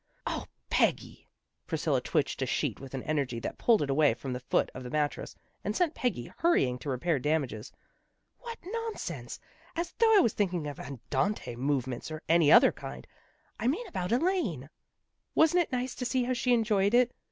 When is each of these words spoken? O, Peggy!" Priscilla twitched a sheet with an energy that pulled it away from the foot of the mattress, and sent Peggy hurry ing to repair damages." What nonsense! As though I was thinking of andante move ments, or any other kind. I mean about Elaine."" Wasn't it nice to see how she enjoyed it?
O, 0.25 0.47
Peggy!" 0.71 1.27
Priscilla 1.67 2.01
twitched 2.01 2.41
a 2.41 2.47
sheet 2.47 2.79
with 2.79 2.95
an 2.95 3.03
energy 3.03 3.39
that 3.39 3.59
pulled 3.59 3.83
it 3.83 3.89
away 3.91 4.15
from 4.15 4.33
the 4.33 4.39
foot 4.39 4.71
of 4.73 4.81
the 4.81 4.89
mattress, 4.89 5.35
and 5.63 5.75
sent 5.75 5.93
Peggy 5.93 6.31
hurry 6.37 6.65
ing 6.65 6.79
to 6.79 6.89
repair 6.89 7.19
damages." 7.19 7.71
What 8.39 8.57
nonsense! 8.65 9.39
As 9.75 9.91
though 9.99 10.17
I 10.17 10.21
was 10.21 10.33
thinking 10.33 10.65
of 10.65 10.79
andante 10.79 11.55
move 11.55 11.85
ments, 11.85 12.09
or 12.09 12.23
any 12.27 12.51
other 12.51 12.71
kind. 12.71 13.05
I 13.59 13.67
mean 13.67 13.85
about 13.85 14.11
Elaine."" 14.11 14.71
Wasn't 15.35 15.61
it 15.61 15.71
nice 15.71 15.93
to 15.93 16.05
see 16.05 16.23
how 16.23 16.33
she 16.33 16.51
enjoyed 16.51 16.95
it? 16.95 17.13